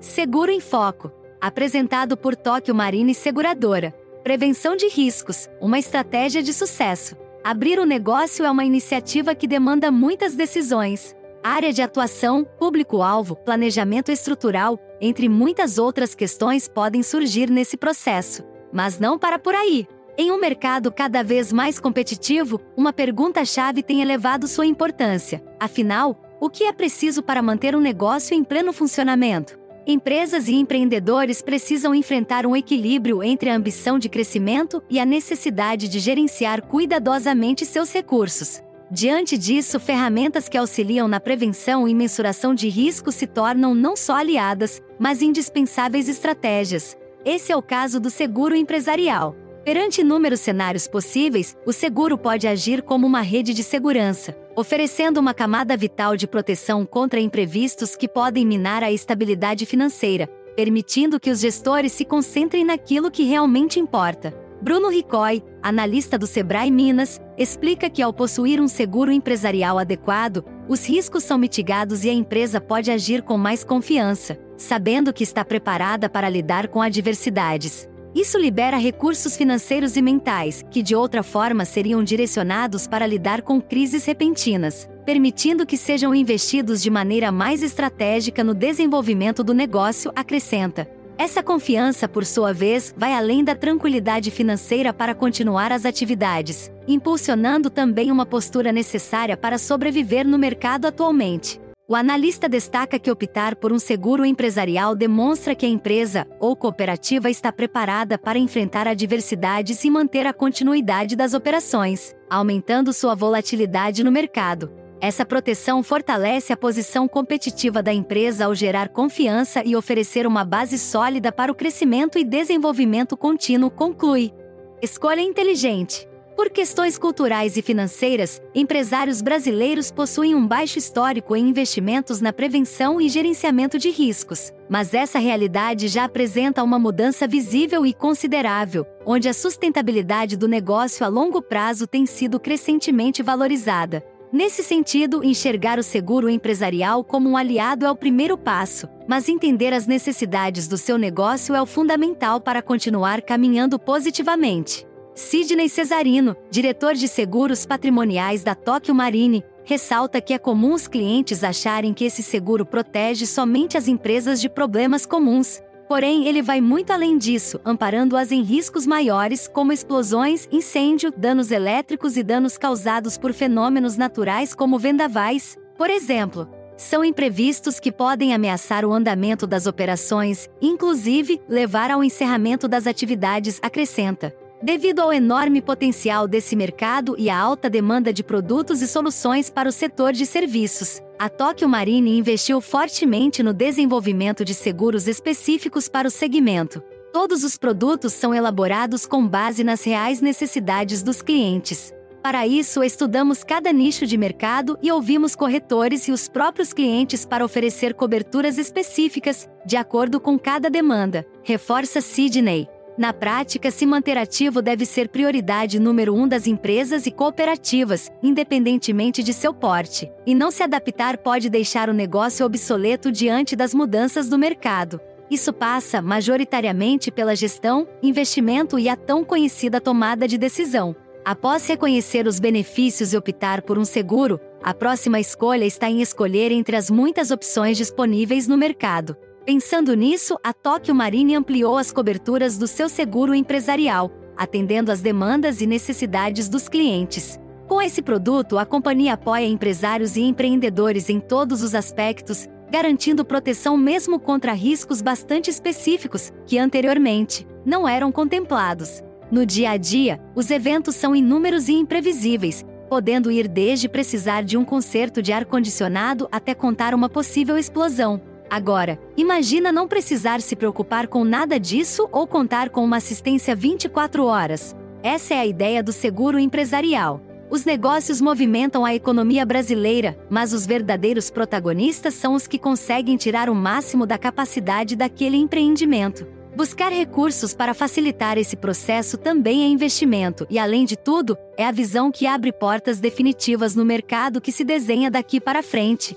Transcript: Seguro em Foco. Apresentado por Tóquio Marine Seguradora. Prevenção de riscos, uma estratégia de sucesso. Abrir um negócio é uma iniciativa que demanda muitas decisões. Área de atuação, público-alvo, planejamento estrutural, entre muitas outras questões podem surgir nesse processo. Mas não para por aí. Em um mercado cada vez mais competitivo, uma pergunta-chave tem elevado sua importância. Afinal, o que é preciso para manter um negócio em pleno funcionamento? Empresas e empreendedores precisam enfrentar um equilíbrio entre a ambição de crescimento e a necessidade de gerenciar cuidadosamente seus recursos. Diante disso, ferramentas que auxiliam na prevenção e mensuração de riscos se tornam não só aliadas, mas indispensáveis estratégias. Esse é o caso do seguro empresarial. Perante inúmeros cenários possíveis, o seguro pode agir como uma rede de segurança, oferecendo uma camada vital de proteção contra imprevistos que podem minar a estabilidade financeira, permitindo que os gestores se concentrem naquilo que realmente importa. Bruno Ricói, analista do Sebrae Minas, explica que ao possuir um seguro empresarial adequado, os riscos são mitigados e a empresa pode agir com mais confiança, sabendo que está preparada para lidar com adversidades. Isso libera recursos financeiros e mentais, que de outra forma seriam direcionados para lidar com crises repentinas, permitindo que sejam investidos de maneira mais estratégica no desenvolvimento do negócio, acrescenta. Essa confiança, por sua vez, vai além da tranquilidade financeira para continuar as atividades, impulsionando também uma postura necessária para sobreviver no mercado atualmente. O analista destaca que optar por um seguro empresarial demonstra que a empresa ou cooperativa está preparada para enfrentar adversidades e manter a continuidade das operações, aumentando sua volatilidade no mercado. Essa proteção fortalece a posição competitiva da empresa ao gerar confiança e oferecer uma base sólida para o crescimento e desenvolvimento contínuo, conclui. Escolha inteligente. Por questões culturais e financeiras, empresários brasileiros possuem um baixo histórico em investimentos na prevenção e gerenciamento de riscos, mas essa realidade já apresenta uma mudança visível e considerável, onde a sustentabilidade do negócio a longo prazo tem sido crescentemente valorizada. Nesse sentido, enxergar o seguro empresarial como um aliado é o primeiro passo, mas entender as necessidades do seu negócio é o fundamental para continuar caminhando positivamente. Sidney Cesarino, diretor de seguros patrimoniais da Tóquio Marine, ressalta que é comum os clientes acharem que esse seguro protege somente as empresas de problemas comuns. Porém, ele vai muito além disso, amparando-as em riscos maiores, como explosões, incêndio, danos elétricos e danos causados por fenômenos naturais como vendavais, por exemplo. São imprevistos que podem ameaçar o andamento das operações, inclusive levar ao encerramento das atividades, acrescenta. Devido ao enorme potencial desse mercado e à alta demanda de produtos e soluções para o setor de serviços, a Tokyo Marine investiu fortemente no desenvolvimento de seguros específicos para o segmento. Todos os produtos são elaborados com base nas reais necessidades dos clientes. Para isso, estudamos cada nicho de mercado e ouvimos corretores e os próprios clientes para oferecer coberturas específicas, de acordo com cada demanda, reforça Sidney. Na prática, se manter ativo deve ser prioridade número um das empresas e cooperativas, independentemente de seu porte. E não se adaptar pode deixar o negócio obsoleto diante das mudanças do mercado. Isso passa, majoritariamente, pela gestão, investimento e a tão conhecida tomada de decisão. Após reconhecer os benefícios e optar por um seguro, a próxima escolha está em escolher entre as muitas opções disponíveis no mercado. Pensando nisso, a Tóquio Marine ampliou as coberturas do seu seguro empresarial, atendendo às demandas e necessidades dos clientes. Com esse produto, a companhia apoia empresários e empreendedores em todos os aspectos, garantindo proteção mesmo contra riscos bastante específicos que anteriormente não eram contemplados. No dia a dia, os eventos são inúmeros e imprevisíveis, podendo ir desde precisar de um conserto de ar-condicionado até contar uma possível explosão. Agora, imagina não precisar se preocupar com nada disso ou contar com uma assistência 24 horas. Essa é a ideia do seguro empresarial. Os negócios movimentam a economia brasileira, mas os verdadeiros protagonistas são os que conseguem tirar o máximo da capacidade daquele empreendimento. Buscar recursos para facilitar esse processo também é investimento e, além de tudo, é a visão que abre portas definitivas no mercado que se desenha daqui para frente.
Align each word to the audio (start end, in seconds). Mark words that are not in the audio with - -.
Seguro 0.00 0.50
em 0.50 0.60
Foco. 0.60 1.12
Apresentado 1.40 2.16
por 2.16 2.36
Tóquio 2.36 2.74
Marine 2.74 3.14
Seguradora. 3.14 3.94
Prevenção 4.22 4.76
de 4.76 4.88
riscos, 4.88 5.48
uma 5.60 5.78
estratégia 5.78 6.42
de 6.42 6.52
sucesso. 6.52 7.16
Abrir 7.42 7.80
um 7.80 7.84
negócio 7.84 8.44
é 8.44 8.50
uma 8.50 8.64
iniciativa 8.64 9.34
que 9.34 9.48
demanda 9.48 9.90
muitas 9.90 10.34
decisões. 10.34 11.16
Área 11.42 11.72
de 11.72 11.82
atuação, 11.82 12.44
público-alvo, 12.44 13.34
planejamento 13.34 14.12
estrutural, 14.12 14.78
entre 15.00 15.28
muitas 15.28 15.76
outras 15.76 16.14
questões 16.14 16.68
podem 16.68 17.02
surgir 17.02 17.50
nesse 17.50 17.76
processo. 17.76 18.44
Mas 18.72 19.00
não 19.00 19.18
para 19.18 19.40
por 19.40 19.54
aí. 19.54 19.88
Em 20.16 20.30
um 20.30 20.38
mercado 20.38 20.92
cada 20.92 21.24
vez 21.24 21.52
mais 21.52 21.80
competitivo, 21.80 22.60
uma 22.76 22.92
pergunta-chave 22.92 23.82
tem 23.82 24.02
elevado 24.02 24.46
sua 24.46 24.66
importância. 24.66 25.42
Afinal, 25.58 26.16
o 26.40 26.50
que 26.50 26.64
é 26.64 26.72
preciso 26.72 27.22
para 27.22 27.42
manter 27.42 27.74
um 27.74 27.80
negócio 27.80 28.34
em 28.34 28.44
pleno 28.44 28.72
funcionamento? 28.72 29.58
Empresas 29.84 30.46
e 30.46 30.54
empreendedores 30.54 31.42
precisam 31.42 31.92
enfrentar 31.92 32.46
um 32.46 32.54
equilíbrio 32.54 33.20
entre 33.20 33.50
a 33.50 33.56
ambição 33.56 33.98
de 33.98 34.08
crescimento 34.08 34.80
e 34.88 35.00
a 35.00 35.04
necessidade 35.04 35.88
de 35.88 35.98
gerenciar 35.98 36.62
cuidadosamente 36.62 37.66
seus 37.66 37.92
recursos. 37.92 38.62
Diante 38.88 39.36
disso, 39.36 39.80
ferramentas 39.80 40.48
que 40.48 40.56
auxiliam 40.56 41.08
na 41.08 41.18
prevenção 41.18 41.88
e 41.88 41.94
mensuração 41.94 42.54
de 42.54 42.68
riscos 42.68 43.16
se 43.16 43.26
tornam 43.26 43.74
não 43.74 43.96
só 43.96 44.14
aliadas, 44.14 44.80
mas 45.00 45.20
indispensáveis 45.20 46.08
estratégias. 46.08 46.96
Esse 47.24 47.50
é 47.50 47.56
o 47.56 47.62
caso 47.62 47.98
do 47.98 48.10
seguro 48.10 48.54
empresarial. 48.54 49.34
Perante 49.64 50.00
inúmeros 50.00 50.40
cenários 50.40 50.88
possíveis, 50.88 51.56
o 51.64 51.72
seguro 51.72 52.18
pode 52.18 52.48
agir 52.48 52.82
como 52.82 53.06
uma 53.06 53.20
rede 53.20 53.54
de 53.54 53.62
segurança, 53.62 54.36
oferecendo 54.56 55.20
uma 55.20 55.32
camada 55.32 55.76
vital 55.76 56.16
de 56.16 56.26
proteção 56.26 56.84
contra 56.84 57.20
imprevistos 57.20 57.94
que 57.94 58.08
podem 58.08 58.44
minar 58.44 58.82
a 58.82 58.90
estabilidade 58.90 59.64
financeira, 59.64 60.26
permitindo 60.56 61.20
que 61.20 61.30
os 61.30 61.38
gestores 61.38 61.92
se 61.92 62.04
concentrem 62.04 62.64
naquilo 62.64 63.08
que 63.08 63.22
realmente 63.22 63.78
importa. 63.78 64.34
Bruno 64.60 64.88
Ricói, 64.88 65.42
analista 65.62 66.18
do 66.18 66.26
Sebrae 66.26 66.70
Minas, 66.70 67.20
explica 67.38 67.88
que 67.88 68.02
ao 68.02 68.12
possuir 68.12 68.60
um 68.60 68.68
seguro 68.68 69.12
empresarial 69.12 69.78
adequado, 69.78 70.44
os 70.68 70.84
riscos 70.84 71.22
são 71.22 71.38
mitigados 71.38 72.04
e 72.04 72.10
a 72.10 72.12
empresa 72.12 72.60
pode 72.60 72.90
agir 72.90 73.22
com 73.22 73.38
mais 73.38 73.62
confiança, 73.62 74.36
sabendo 74.56 75.12
que 75.12 75.22
está 75.22 75.44
preparada 75.44 76.08
para 76.08 76.28
lidar 76.28 76.66
com 76.66 76.82
adversidades. 76.82 77.88
Isso 78.14 78.36
libera 78.38 78.76
recursos 78.76 79.36
financeiros 79.36 79.96
e 79.96 80.02
mentais, 80.02 80.62
que 80.70 80.82
de 80.82 80.94
outra 80.94 81.22
forma 81.22 81.64
seriam 81.64 82.04
direcionados 82.04 82.86
para 82.86 83.06
lidar 83.06 83.40
com 83.40 83.60
crises 83.60 84.04
repentinas, 84.04 84.86
permitindo 85.06 85.64
que 85.64 85.78
sejam 85.78 86.14
investidos 86.14 86.82
de 86.82 86.90
maneira 86.90 87.32
mais 87.32 87.62
estratégica 87.62 88.44
no 88.44 88.52
desenvolvimento 88.52 89.42
do 89.42 89.54
negócio, 89.54 90.12
acrescenta. 90.14 90.86
Essa 91.16 91.42
confiança, 91.42 92.08
por 92.08 92.24
sua 92.26 92.52
vez, 92.52 92.92
vai 92.96 93.14
além 93.14 93.44
da 93.44 93.54
tranquilidade 93.54 94.30
financeira 94.30 94.92
para 94.92 95.14
continuar 95.14 95.72
as 95.72 95.86
atividades, 95.86 96.70
impulsionando 96.86 97.70
também 97.70 98.10
uma 98.10 98.26
postura 98.26 98.72
necessária 98.72 99.36
para 99.36 99.56
sobreviver 99.56 100.26
no 100.26 100.38
mercado 100.38 100.84
atualmente. 100.86 101.61
O 101.88 101.96
analista 101.96 102.48
destaca 102.48 102.96
que 102.96 103.10
optar 103.10 103.56
por 103.56 103.72
um 103.72 103.78
seguro 103.78 104.24
empresarial 104.24 104.94
demonstra 104.94 105.52
que 105.52 105.66
a 105.66 105.68
empresa 105.68 106.26
ou 106.38 106.54
cooperativa 106.54 107.28
está 107.28 107.50
preparada 107.50 108.16
para 108.16 108.38
enfrentar 108.38 108.86
adversidades 108.86 109.82
e 109.84 109.90
manter 109.90 110.24
a 110.24 110.32
continuidade 110.32 111.16
das 111.16 111.34
operações, 111.34 112.14
aumentando 112.30 112.92
sua 112.92 113.16
volatilidade 113.16 114.04
no 114.04 114.12
mercado. 114.12 114.72
Essa 115.00 115.26
proteção 115.26 115.82
fortalece 115.82 116.52
a 116.52 116.56
posição 116.56 117.08
competitiva 117.08 117.82
da 117.82 117.92
empresa 117.92 118.44
ao 118.44 118.54
gerar 118.54 118.88
confiança 118.90 119.60
e 119.64 119.74
oferecer 119.74 120.24
uma 120.24 120.44
base 120.44 120.78
sólida 120.78 121.32
para 121.32 121.50
o 121.50 121.54
crescimento 121.54 122.16
e 122.16 122.22
desenvolvimento 122.22 123.16
contínuo, 123.16 123.68
conclui. 123.68 124.32
Escolha 124.80 125.20
inteligente. 125.20 126.08
Por 126.36 126.48
questões 126.48 126.96
culturais 126.96 127.56
e 127.56 127.62
financeiras, 127.62 128.40
empresários 128.54 129.20
brasileiros 129.20 129.90
possuem 129.90 130.34
um 130.34 130.46
baixo 130.46 130.78
histórico 130.78 131.36
em 131.36 131.48
investimentos 131.48 132.20
na 132.20 132.32
prevenção 132.32 133.00
e 133.00 133.08
gerenciamento 133.08 133.78
de 133.78 133.90
riscos, 133.90 134.52
mas 134.68 134.94
essa 134.94 135.18
realidade 135.18 135.88
já 135.88 136.04
apresenta 136.04 136.62
uma 136.62 136.78
mudança 136.78 137.26
visível 137.26 137.84
e 137.84 137.92
considerável, 137.92 138.86
onde 139.04 139.28
a 139.28 139.34
sustentabilidade 139.34 140.36
do 140.36 140.48
negócio 140.48 141.04
a 141.04 141.08
longo 141.08 141.42
prazo 141.42 141.86
tem 141.86 142.06
sido 142.06 142.40
crescentemente 142.40 143.22
valorizada. 143.22 144.02
Nesse 144.32 144.62
sentido, 144.62 145.22
enxergar 145.22 145.78
o 145.78 145.82
seguro 145.82 146.30
empresarial 146.30 147.04
como 147.04 147.28
um 147.28 147.36
aliado 147.36 147.84
é 147.84 147.90
o 147.90 147.96
primeiro 147.96 148.38
passo, 148.38 148.88
mas 149.06 149.28
entender 149.28 149.74
as 149.74 149.86
necessidades 149.86 150.66
do 150.66 150.78
seu 150.78 150.96
negócio 150.96 151.54
é 151.54 151.60
o 151.60 151.66
fundamental 151.66 152.40
para 152.40 152.62
continuar 152.62 153.20
caminhando 153.20 153.78
positivamente. 153.78 154.86
Sidney 155.14 155.68
Cesarino, 155.68 156.34
diretor 156.50 156.94
de 156.94 157.06
seguros 157.06 157.66
patrimoniais 157.66 158.42
da 158.42 158.54
Tóquio 158.54 158.94
Marine, 158.94 159.44
ressalta 159.62 160.20
que 160.20 160.32
é 160.32 160.38
comum 160.38 160.72
os 160.72 160.88
clientes 160.88 161.44
acharem 161.44 161.92
que 161.92 162.04
esse 162.04 162.22
seguro 162.22 162.64
protege 162.64 163.26
somente 163.26 163.76
as 163.76 163.88
empresas 163.88 164.40
de 164.40 164.48
problemas 164.48 165.04
comuns. 165.04 165.60
Porém, 165.86 166.26
ele 166.26 166.40
vai 166.40 166.62
muito 166.62 166.92
além 166.92 167.18
disso, 167.18 167.60
amparando-as 167.62 168.32
em 168.32 168.42
riscos 168.42 168.86
maiores, 168.86 169.46
como 169.46 169.72
explosões, 169.72 170.48
incêndio, 170.50 171.12
danos 171.14 171.50
elétricos 171.50 172.16
e 172.16 172.22
danos 172.22 172.56
causados 172.56 173.18
por 173.18 173.34
fenômenos 173.34 173.98
naturais 173.98 174.54
como 174.54 174.78
vendavais, 174.78 175.58
por 175.76 175.90
exemplo. 175.90 176.48
São 176.78 177.04
imprevistos 177.04 177.78
que 177.78 177.92
podem 177.92 178.32
ameaçar 178.32 178.84
o 178.86 178.92
andamento 178.92 179.46
das 179.46 179.66
operações, 179.66 180.48
inclusive 180.60 181.38
levar 181.46 181.90
ao 181.90 182.02
encerramento 182.02 182.66
das 182.66 182.86
atividades, 182.86 183.60
acrescenta. 183.62 184.34
Devido 184.62 185.00
ao 185.00 185.12
enorme 185.12 185.60
potencial 185.60 186.28
desse 186.28 186.54
mercado 186.54 187.16
e 187.18 187.28
à 187.28 187.36
alta 187.36 187.68
demanda 187.68 188.12
de 188.12 188.22
produtos 188.22 188.80
e 188.80 188.86
soluções 188.86 189.50
para 189.50 189.68
o 189.68 189.72
setor 189.72 190.12
de 190.12 190.24
serviços, 190.24 191.00
a 191.18 191.28
Tokyo 191.28 191.68
Marine 191.68 192.16
investiu 192.16 192.60
fortemente 192.60 193.42
no 193.42 193.52
desenvolvimento 193.52 194.44
de 194.44 194.54
seguros 194.54 195.08
específicos 195.08 195.88
para 195.88 196.06
o 196.06 196.10
segmento. 196.12 196.80
Todos 197.12 197.42
os 197.42 197.58
produtos 197.58 198.12
são 198.12 198.32
elaborados 198.32 199.04
com 199.04 199.26
base 199.26 199.64
nas 199.64 199.82
reais 199.82 200.20
necessidades 200.20 201.02
dos 201.02 201.22
clientes. 201.22 201.92
Para 202.22 202.46
isso, 202.46 202.84
estudamos 202.84 203.42
cada 203.42 203.72
nicho 203.72 204.06
de 204.06 204.16
mercado 204.16 204.78
e 204.80 204.92
ouvimos 204.92 205.34
corretores 205.34 206.06
e 206.06 206.12
os 206.12 206.28
próprios 206.28 206.72
clientes 206.72 207.24
para 207.24 207.44
oferecer 207.44 207.94
coberturas 207.94 208.58
específicas, 208.58 209.48
de 209.66 209.76
acordo 209.76 210.20
com 210.20 210.38
cada 210.38 210.70
demanda, 210.70 211.26
reforça 211.42 212.00
Sidney. 212.00 212.68
Na 212.96 213.12
prática, 213.12 213.70
se 213.70 213.86
manter 213.86 214.18
ativo 214.18 214.60
deve 214.60 214.84
ser 214.84 215.08
prioridade 215.08 215.80
número 215.80 216.14
um 216.14 216.28
das 216.28 216.46
empresas 216.46 217.06
e 217.06 217.10
cooperativas, 217.10 218.10
independentemente 218.22 219.22
de 219.22 219.32
seu 219.32 219.54
porte. 219.54 220.10
E 220.26 220.34
não 220.34 220.50
se 220.50 220.62
adaptar 220.62 221.16
pode 221.16 221.48
deixar 221.48 221.88
o 221.88 221.94
negócio 221.94 222.44
obsoleto 222.44 223.10
diante 223.10 223.56
das 223.56 223.72
mudanças 223.72 224.28
do 224.28 224.38
mercado. 224.38 225.00
Isso 225.30 225.52
passa, 225.52 226.02
majoritariamente, 226.02 227.10
pela 227.10 227.34
gestão, 227.34 227.88
investimento 228.02 228.78
e 228.78 228.90
a 228.90 228.96
tão 228.96 229.24
conhecida 229.24 229.80
tomada 229.80 230.28
de 230.28 230.36
decisão. 230.36 230.94
Após 231.24 231.66
reconhecer 231.66 232.26
os 232.26 232.38
benefícios 232.38 233.14
e 233.14 233.16
optar 233.16 233.62
por 233.62 233.78
um 233.78 233.84
seguro, 233.84 234.38
a 234.62 234.74
próxima 234.74 235.18
escolha 235.18 235.64
está 235.64 235.88
em 235.88 236.02
escolher 236.02 236.52
entre 236.52 236.76
as 236.76 236.90
muitas 236.90 237.30
opções 237.30 237.78
disponíveis 237.78 238.46
no 238.46 238.58
mercado. 238.58 239.16
Pensando 239.44 239.94
nisso, 239.94 240.38
a 240.40 240.52
Tóquio 240.52 240.94
Marine 240.94 241.34
ampliou 241.34 241.76
as 241.76 241.90
coberturas 241.90 242.56
do 242.56 242.68
seu 242.68 242.88
seguro 242.88 243.34
empresarial, 243.34 244.08
atendendo 244.36 244.92
às 244.92 245.00
demandas 245.00 245.60
e 245.60 245.66
necessidades 245.66 246.48
dos 246.48 246.68
clientes. 246.68 247.40
Com 247.66 247.82
esse 247.82 248.00
produto, 248.00 248.56
a 248.56 248.64
companhia 248.64 249.14
apoia 249.14 249.44
empresários 249.44 250.16
e 250.16 250.20
empreendedores 250.20 251.10
em 251.10 251.18
todos 251.18 251.60
os 251.60 251.74
aspectos, 251.74 252.48
garantindo 252.70 253.24
proteção 253.24 253.76
mesmo 253.76 254.20
contra 254.20 254.52
riscos 254.52 255.02
bastante 255.02 255.50
específicos 255.50 256.32
que 256.46 256.56
anteriormente 256.56 257.44
não 257.66 257.88
eram 257.88 258.12
contemplados. 258.12 259.02
No 259.28 259.44
dia 259.44 259.70
a 259.70 259.76
dia, 259.76 260.20
os 260.36 260.52
eventos 260.52 260.94
são 260.94 261.16
inúmeros 261.16 261.68
e 261.68 261.72
imprevisíveis, 261.72 262.64
podendo 262.88 263.28
ir 263.28 263.48
desde 263.48 263.88
precisar 263.88 264.42
de 264.42 264.56
um 264.56 264.64
conserto 264.64 265.20
de 265.20 265.32
ar-condicionado 265.32 266.28
até 266.30 266.54
contar 266.54 266.94
uma 266.94 267.08
possível 267.08 267.58
explosão. 267.58 268.31
Agora, 268.52 269.00
imagina 269.16 269.72
não 269.72 269.88
precisar 269.88 270.42
se 270.42 270.54
preocupar 270.54 271.08
com 271.08 271.24
nada 271.24 271.58
disso 271.58 272.06
ou 272.12 272.26
contar 272.26 272.68
com 272.68 272.84
uma 272.84 272.98
assistência 272.98 273.56
24 273.56 274.26
horas. 274.26 274.76
Essa 275.02 275.32
é 275.32 275.38
a 275.38 275.46
ideia 275.46 275.82
do 275.82 275.90
seguro 275.90 276.38
empresarial. 276.38 277.18
Os 277.48 277.64
negócios 277.64 278.20
movimentam 278.20 278.84
a 278.84 278.94
economia 278.94 279.46
brasileira, 279.46 280.18
mas 280.28 280.52
os 280.52 280.66
verdadeiros 280.66 281.30
protagonistas 281.30 282.12
são 282.12 282.34
os 282.34 282.46
que 282.46 282.58
conseguem 282.58 283.16
tirar 283.16 283.48
o 283.48 283.54
máximo 283.54 284.04
da 284.04 284.18
capacidade 284.18 284.96
daquele 284.96 285.38
empreendimento. 285.38 286.26
Buscar 286.54 286.92
recursos 286.92 287.54
para 287.54 287.72
facilitar 287.72 288.36
esse 288.36 288.54
processo 288.54 289.16
também 289.16 289.62
é 289.62 289.66
investimento 289.66 290.46
e, 290.50 290.58
além 290.58 290.84
de 290.84 290.94
tudo, 290.94 291.38
é 291.56 291.64
a 291.64 291.72
visão 291.72 292.12
que 292.12 292.26
abre 292.26 292.52
portas 292.52 293.00
definitivas 293.00 293.74
no 293.74 293.82
mercado 293.82 294.42
que 294.42 294.52
se 294.52 294.62
desenha 294.62 295.10
daqui 295.10 295.40
para 295.40 295.62
frente. 295.62 296.14